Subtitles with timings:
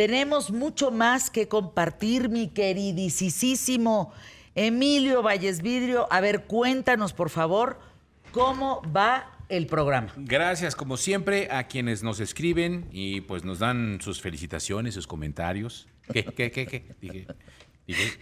[0.00, 4.14] Tenemos mucho más que compartir, mi queridísimo
[4.54, 6.10] Emilio Valles Vidrio.
[6.10, 7.78] A ver, cuéntanos, por favor,
[8.32, 10.10] cómo va el programa.
[10.16, 15.86] Gracias, como siempre, a quienes nos escriben y pues nos dan sus felicitaciones, sus comentarios.
[16.10, 16.94] ¿Qué, qué, qué, qué?
[16.98, 17.26] Dije,
[17.86, 18.18] dije.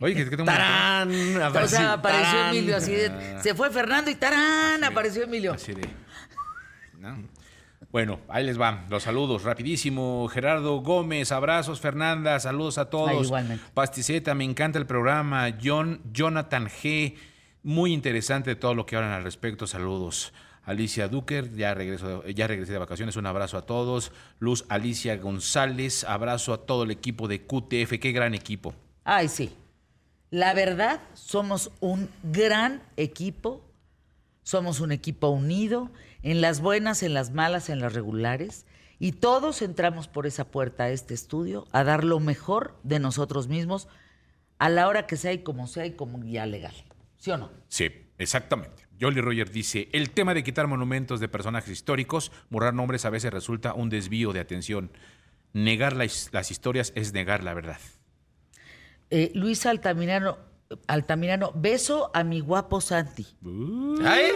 [0.00, 1.08] Oye, que tengo ¡Tarán!
[1.40, 4.82] o sea, apareció Emilio así de, Se fue Fernando y ¡tarán!
[4.82, 5.52] apareció Emilio.
[5.52, 5.88] Así de...
[7.90, 10.28] Bueno, ahí les van los saludos rapidísimo.
[10.28, 11.80] Gerardo Gómez, abrazos.
[11.80, 13.26] Fernanda, saludos a todos.
[13.26, 13.64] igualmente.
[13.74, 15.48] Pasticeta, me encanta el programa.
[15.62, 17.16] John, Jonathan G,
[17.62, 19.66] muy interesante todo lo que hablan al respecto.
[19.66, 20.32] Saludos.
[20.64, 24.12] Alicia Duker, ya, regreso, ya regresé de vacaciones, un abrazo a todos.
[24.38, 28.72] Luz Alicia González, abrazo a todo el equipo de QTF, qué gran equipo.
[29.04, 29.52] Ay, sí.
[30.30, 33.60] La verdad, somos un gran equipo,
[34.42, 35.90] somos un equipo unido,
[36.22, 38.66] en las buenas, en las malas, en las regulares,
[38.98, 43.48] y todos entramos por esa puerta a este estudio a dar lo mejor de nosotros
[43.48, 43.88] mismos
[44.58, 46.74] a la hora que sea y como sea y como guía legal.
[47.16, 47.50] ¿Sí o no?
[47.68, 48.86] Sí, exactamente.
[49.00, 53.32] Jolly Roger dice, el tema de quitar monumentos de personajes históricos, borrar nombres a veces
[53.32, 54.92] resulta un desvío de atención.
[55.52, 57.80] Negar las, historias es negar la verdad.
[59.10, 60.38] Eh, Luis Altamirano,
[60.86, 63.26] Altamirano, beso a mi guapo Santi.
[64.04, 64.30] Ay,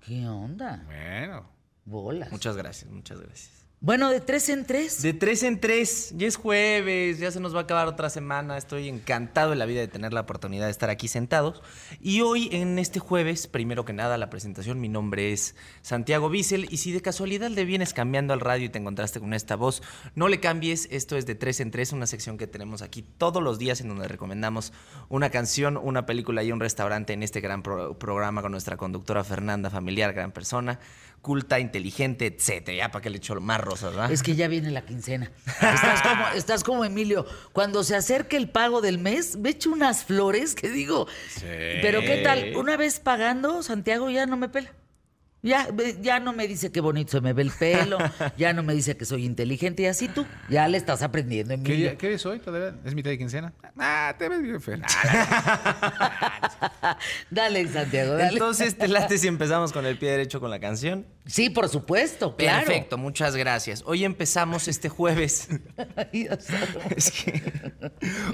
[0.00, 0.82] ¿Qué onda?
[0.86, 1.48] Bueno.
[1.84, 2.30] Bolas.
[2.30, 3.59] Muchas gracias, muchas gracias.
[3.82, 5.00] Bueno, de tres en tres.
[5.00, 6.12] De tres en tres.
[6.14, 8.58] Ya es jueves, ya se nos va a acabar otra semana.
[8.58, 11.62] Estoy encantado de la vida de tener la oportunidad de estar aquí sentados.
[11.98, 16.66] Y hoy, en este jueves, primero que nada, la presentación, mi nombre es Santiago Bissell.
[16.70, 19.82] Y si de casualidad le vienes cambiando al radio y te encontraste con esta voz,
[20.14, 20.86] no le cambies.
[20.90, 23.88] Esto es de tres en tres, una sección que tenemos aquí todos los días en
[23.88, 24.74] donde recomendamos
[25.08, 29.70] una canción, una película y un restaurante en este gran programa con nuestra conductora Fernanda,
[29.70, 30.80] familiar, gran persona
[31.20, 32.76] culta, inteligente, etcétera.
[32.76, 34.12] Ya para que le echo más rosas, ¿verdad?
[34.12, 35.30] Es que ya viene la quincena.
[36.34, 37.26] Estás como, Emilio.
[37.52, 41.06] Cuando se acerque el pago del mes, me echo unas flores que digo.
[41.28, 41.46] Sí.
[41.82, 42.56] Pero ¿qué tal?
[42.56, 44.72] Una vez pagando, Santiago ya no me pela.
[45.42, 45.68] Ya,
[46.02, 47.96] ya no me dice qué bonito se me ve el pelo,
[48.36, 51.54] ya no me dice que soy inteligente y así tú, ya le estás aprendiendo.
[51.64, 52.42] ¿Qué, ¿Qué eres hoy?
[52.84, 53.54] ¿Es mitad de quincena?
[53.78, 54.76] Ah, te ves bien feo.
[57.30, 58.34] dale, Santiago, dale.
[58.34, 61.06] Entonces, ¿te late si empezamos con el pie derecho con la canción?
[61.24, 62.66] Sí, por supuesto, claro.
[62.66, 63.82] Perfecto, muchas gracias.
[63.86, 65.48] Hoy empezamos este jueves.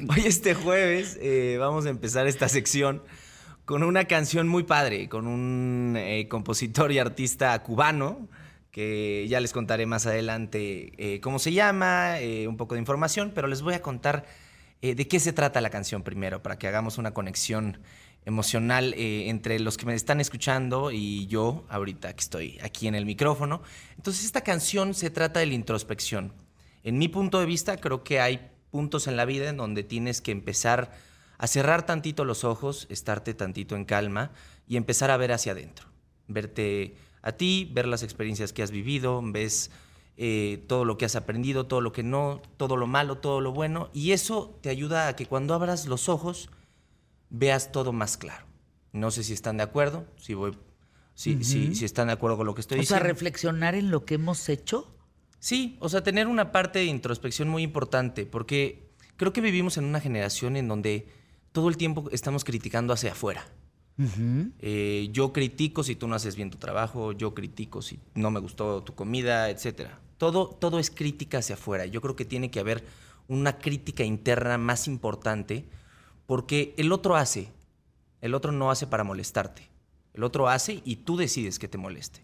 [0.08, 3.04] hoy este jueves eh, vamos a empezar esta sección
[3.66, 8.28] con una canción muy padre, con un eh, compositor y artista cubano,
[8.70, 13.32] que ya les contaré más adelante eh, cómo se llama, eh, un poco de información,
[13.34, 14.24] pero les voy a contar
[14.82, 17.80] de qué se trata la canción primero, para que hagamos una conexión
[18.24, 23.04] emocional entre los que me están escuchando y yo, ahorita que estoy aquí en el
[23.04, 23.62] micrófono.
[23.96, 26.34] Entonces, esta canción se trata de la introspección.
[26.84, 30.20] En mi punto de vista, creo que hay puntos en la vida en donde tienes
[30.20, 30.92] que empezar
[31.38, 34.32] a cerrar tantito los ojos, estarte tantito en calma
[34.66, 35.88] y empezar a ver hacia adentro.
[36.28, 39.70] Verte a ti, ver las experiencias que has vivido, ves
[40.16, 43.52] eh, todo lo que has aprendido, todo lo que no, todo lo malo, todo lo
[43.52, 46.48] bueno, y eso te ayuda a que cuando abras los ojos
[47.28, 48.46] veas todo más claro.
[48.92, 50.56] No sé si están de acuerdo, si voy,
[51.14, 53.02] si, si, están de acuerdo con lo que estoy diciendo.
[53.02, 54.96] O sea, reflexionar en lo que hemos hecho.
[55.38, 59.84] Sí, o sea, tener una parte de introspección muy importante, porque creo que vivimos en
[59.84, 61.08] una generación en donde
[61.56, 63.48] todo el tiempo estamos criticando hacia afuera.
[64.58, 68.40] Eh, yo critico si tú no haces bien tu trabajo, yo critico si no me
[68.40, 69.88] gustó tu comida, etc.
[70.18, 71.86] Todo, todo es crítica hacia afuera.
[71.86, 72.84] Yo creo que tiene que haber
[73.26, 75.64] una crítica interna más importante
[76.26, 77.48] porque el otro hace,
[78.20, 79.66] el otro no hace para molestarte.
[80.12, 82.20] El otro hace y tú decides que te moleste.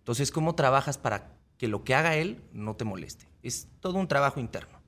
[0.00, 3.28] Entonces, ¿cómo trabajas para que lo que haga él no te moleste?
[3.44, 4.80] Es todo un trabajo interno.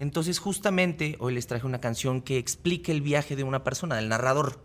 [0.00, 4.08] Entonces, justamente hoy les traje una canción que explique el viaje de una persona, del
[4.08, 4.64] narrador,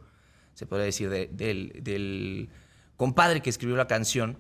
[0.56, 2.50] se podría decir, del,
[2.98, 4.40] compadre que escribió la canción.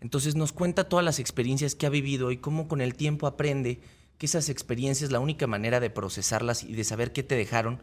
[0.00, 3.80] Entonces nos cuenta todas las experiencias que ha vivido y cómo con el tiempo aprende
[4.18, 7.80] que esas experiencias, la única manera de procesarlas y de saber qué te dejaron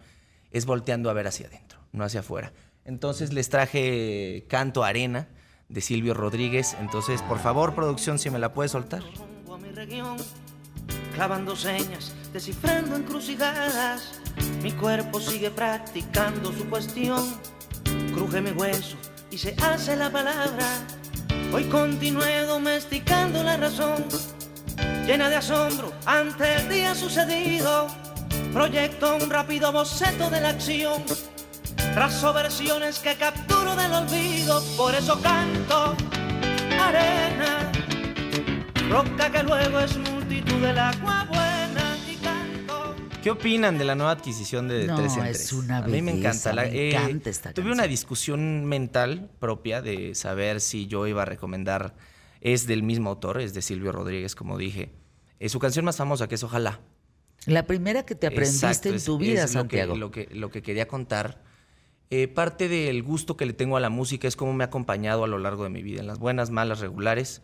[0.51, 2.51] es volteando a ver hacia adentro, no hacia afuera.
[2.83, 5.29] Entonces les traje Canto Arena
[5.69, 6.75] de Silvio Rodríguez.
[6.81, 9.03] Entonces, por favor, producción, si me la puedes soltar
[11.15, 14.19] clavando señas, descifrando encrucijadas.
[14.61, 17.23] Mi cuerpo sigue practicando su cuestión.
[18.13, 18.97] Cruje mi hueso
[19.31, 20.67] y se hace la palabra.
[21.53, 24.05] Hoy continué domesticando la razón,
[25.07, 27.87] llena de asombro ante el día sucedido.
[28.51, 31.03] Proyecto un rápido boceto de la acción,
[31.93, 34.61] trazo versiones que capturo del olvido.
[34.77, 35.95] Por eso canto
[36.79, 37.71] arena
[38.89, 42.95] roca que luego es multitud del agua buena y canto.
[43.21, 46.11] ¿Qué opinan de la nueva adquisición de no, 3 en es una A mí me
[46.11, 46.53] encanta.
[46.53, 51.25] me eh, encanta esta Tuve una discusión mental propia de saber si yo iba a
[51.25, 51.95] recomendar.
[52.41, 54.93] Es del mismo autor, es de Silvio Rodríguez, como dije.
[55.39, 56.79] Es su canción más famosa, que es Ojalá.
[57.45, 59.95] La primera que te aprendiste en tu vida, Santiago.
[59.95, 61.43] Lo que, lo que, quería contar.
[62.09, 65.23] Eh, parte del gusto que le tengo a la música es cómo me ha acompañado
[65.23, 67.41] a lo largo de mi vida, en las buenas, malas, regulares.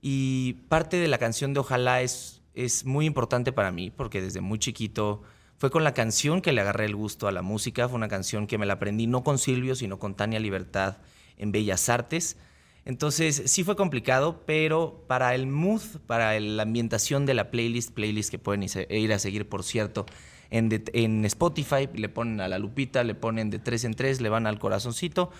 [0.00, 4.40] Y parte de la canción de Ojalá es, es muy importante para mí, porque desde
[4.40, 5.22] muy chiquito
[5.58, 7.88] fue con la canción que le agarré el gusto a la música.
[7.88, 10.98] Fue una canción que me la aprendí no con Silvio, sino con Tania Libertad
[11.38, 12.36] en Bellas Artes.
[12.84, 18.30] Entonces sí fue complicado, pero para el mood, para la ambientación de la playlist, playlist
[18.30, 20.06] que pueden ir a seguir, por cierto,
[20.50, 24.46] en, Spotify, le ponen a la lupita, le ponen de tres en tres, le van
[24.46, 25.30] al corazoncito.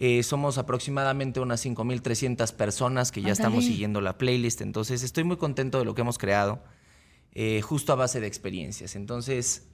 [0.00, 5.36] Eh, somos aproximadamente unas 5.300 personas que ya estamos siguiendo la playlist, entonces estoy muy
[5.36, 6.62] contento de lo que hemos creado,
[7.32, 8.94] eh, justo a base de experiencias.
[8.94, 9.66] Entonces,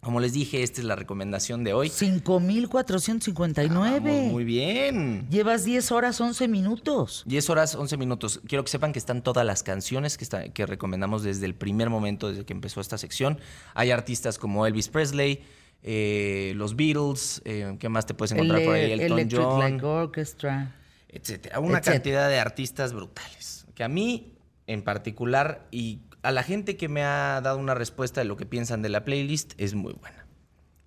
[0.00, 1.90] como les dije, esta es la recomendación de hoy.
[1.90, 4.30] 5,459.
[4.30, 5.28] muy bien.
[5.28, 7.24] Llevas 10 horas 11 minutos.
[7.26, 8.40] 10 horas 11 minutos.
[8.46, 12.30] Quiero que sepan que están todas las canciones que, que recomendamos desde el primer momento,
[12.30, 13.38] desde que empezó esta sección.
[13.74, 15.42] Hay artistas como Elvis Presley,
[15.82, 18.92] eh, los Beatles, eh, ¿qué más te puedes encontrar por ahí?
[18.92, 20.74] Elton Electric John, Light Orchestra.
[21.08, 21.60] Etcétera.
[21.60, 23.66] Una cantidad de artistas brutales.
[23.74, 24.34] Que a mí,
[24.66, 28.46] en particular, y a la gente que me ha dado una respuesta de lo que
[28.46, 30.28] piensan de la playlist es muy buena.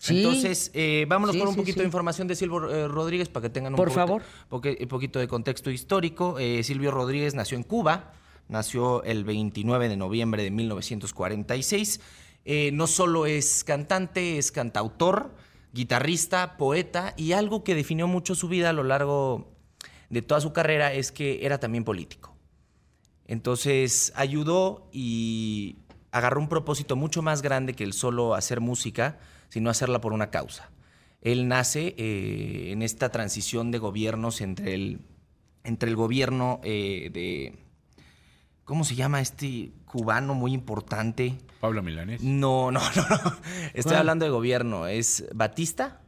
[0.10, 3.74] Entonces, eh, vámonos con un poquito de información de Silvio eh, Rodríguez para que tengan
[3.74, 4.24] un Por favor.
[4.50, 6.40] un poquito de contexto histórico.
[6.40, 8.14] Eh, Silvio Rodríguez nació en Cuba,
[8.48, 12.02] nació el 29 de noviembre de 1946.
[12.46, 15.36] No solo es cantante, es cantautor,
[15.74, 19.52] guitarrista, poeta y algo que definió mucho su vida a lo largo
[20.10, 22.36] de toda su carrera es que era también político.
[23.28, 25.78] Entonces ayudó y
[26.12, 30.30] agarró un propósito mucho más grande que el solo hacer música, sino hacerla por una
[30.30, 30.70] causa.
[31.22, 35.00] Él nace eh, en esta transición de gobiernos entre el,
[35.64, 37.58] entre el gobierno eh, de...
[38.66, 41.38] ¿Cómo se llama este cubano muy importante?
[41.62, 42.22] Pablo Milanés.
[42.22, 43.38] No, no, no, no.
[43.74, 44.88] Estoy hablando de gobierno.
[44.88, 46.02] ¿Es Batista?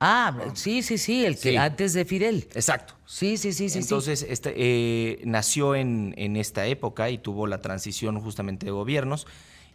[0.00, 2.48] Ah, sí, sí, sí, el que antes de Fidel.
[2.54, 2.94] Exacto.
[3.04, 3.78] Sí, sí, sí, sí.
[3.78, 9.26] Entonces, Este, eh, nació en, esta época y tuvo la transición justamente de gobiernos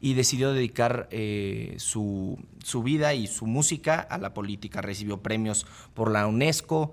[0.01, 2.38] y decidió dedicar eh, su,
[2.83, 4.81] vida y su música a la política.
[4.81, 6.91] Recibió premios por la UNESCO,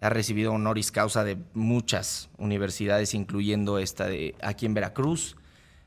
[0.00, 5.36] ha recibido honoris causa de muchas universidades, incluyendo esta de aquí en Veracruz,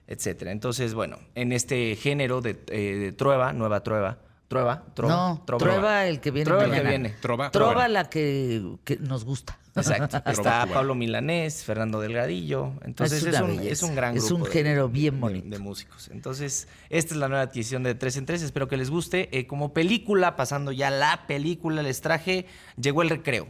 [0.09, 0.51] etcétera.
[0.51, 4.17] Entonces, bueno, en este género de, eh, de trueba, nueva trueba,
[4.49, 6.45] Trueba, trova, no, trueba el que viene.
[6.45, 7.09] Trueba el que viene.
[7.21, 9.59] Trova, trova la que, nos gusta.
[9.75, 10.17] Exacto.
[10.25, 12.73] Está Pablo Milanés, Fernando Delgadillo.
[12.83, 14.25] Entonces es, un, es un, gran grupo.
[14.25, 15.47] Es un género bien bonito.
[15.47, 16.09] De, músicos.
[16.11, 18.41] Entonces, esta es la nueva adquisición de Tres en Tres.
[18.41, 19.29] Espero que les guste.
[19.37, 23.49] Eh, como película, pasando ya la película, les traje Llegó el Recreo.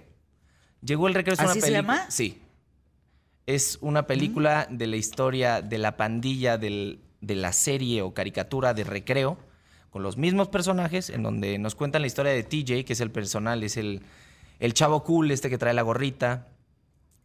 [0.81, 1.35] Llegó el Recreo.
[1.35, 2.11] Es ¿Así se llama?
[2.11, 2.41] Sí.
[3.49, 8.83] Es una película de la historia de la pandilla de la serie o caricatura de
[8.83, 9.39] Recreo
[9.89, 13.09] con los mismos personajes, en donde nos cuentan la historia de TJ, que es el
[13.09, 14.03] personal, es el,
[14.59, 16.45] el chavo cool, este que trae la gorrita,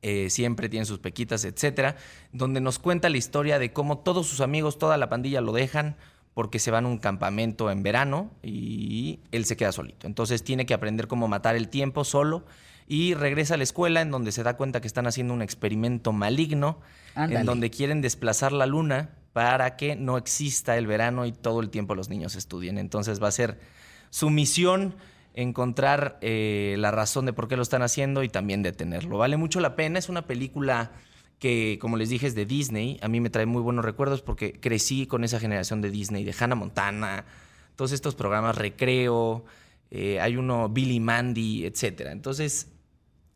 [0.00, 1.96] eh, siempre tiene sus pequitas, etcétera,
[2.32, 5.94] donde nos cuenta la historia de cómo todos sus amigos, toda la pandilla lo dejan
[6.32, 10.06] porque se van a un campamento en verano y él se queda solito.
[10.06, 12.46] Entonces tiene que aprender cómo matar el tiempo solo
[12.86, 16.12] y regresa a la escuela en donde se da cuenta que están haciendo un experimento
[16.12, 16.81] maligno,
[17.17, 21.70] en donde quieren desplazar la luna para que no exista el verano y todo el
[21.70, 22.79] tiempo los niños estudien.
[22.79, 23.58] Entonces va a ser
[24.10, 24.94] su misión
[25.34, 29.19] encontrar eh, la razón de por qué lo están haciendo y también detenerlo.
[29.19, 30.93] Vale mucho la pena, es una película
[31.38, 32.98] que, como les dije, es de Disney.
[33.03, 36.34] A mí me trae muy buenos recuerdos porque crecí con esa generación de Disney, de
[36.38, 37.24] Hannah Montana,
[37.74, 39.44] todos estos programas Recreo,
[39.91, 42.08] eh, hay uno Billy Mandy, etc.
[42.10, 42.69] Entonces,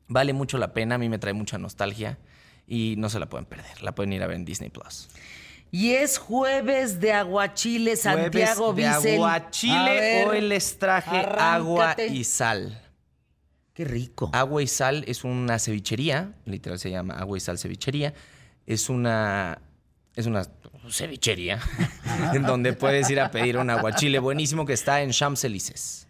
[0.09, 2.19] vale mucho la pena, a mí me trae mucha nostalgia
[2.67, 3.83] y no se la pueden perder.
[3.83, 5.09] La pueden ir a ver en Disney Plus.
[5.71, 12.83] Y es jueves de aguachile, Santiago de aguachile, hoy les traje agua y sal.
[13.75, 14.31] Qué rico.
[14.33, 18.15] Agua y sal es una cevichería, literal se llama agua y sal cevichería.
[18.67, 19.61] Es una
[20.17, 20.43] es una
[20.91, 21.61] cevichería
[22.35, 26.09] en donde puedes ir a pedir un aguachile buenísimo que está en Champs-Élysées.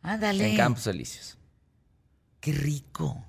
[0.00, 0.50] Ándale.
[0.50, 1.36] En Campos Elíseos.
[2.40, 3.24] Qué rico.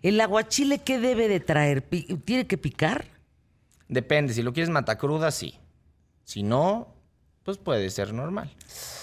[0.00, 1.82] ¿El aguachile qué debe de traer?
[1.82, 3.06] ¿Tiene que picar?
[3.88, 5.58] Depende, si lo quieres matacruda, sí.
[6.24, 6.94] Si no,
[7.42, 8.50] pues puede ser normal.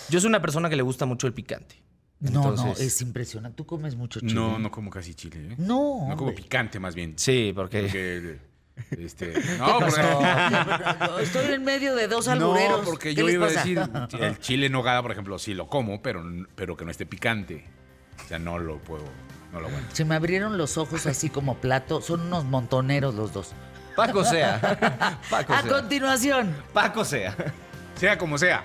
[0.10, 1.75] Yo soy una persona que le gusta mucho el picante.
[2.19, 3.55] No, no, es impresionante.
[3.55, 4.34] Tú comes mucho chile.
[4.34, 5.51] No, no como casi chile.
[5.51, 5.55] ¿eh?
[5.58, 6.08] No.
[6.10, 7.13] No como picante, más bien.
[7.17, 8.39] Sí, porque...
[8.91, 12.79] Este, no, estoy en medio de dos albureros.
[12.79, 13.79] No, porque yo iba a decir,
[14.19, 16.24] el chile en nogada, por ejemplo, sí lo como, pero,
[16.55, 17.65] pero que no esté picante.
[18.24, 19.03] O sea, no lo puedo,
[19.51, 19.96] no lo aguanto.
[19.96, 22.01] Se me abrieron los ojos así como plato.
[22.01, 23.53] Son unos montoneros los dos.
[23.96, 25.20] Paco sea.
[25.29, 26.56] Paco a continuación.
[26.74, 27.36] Paco sea.
[27.96, 28.63] Sea como sea.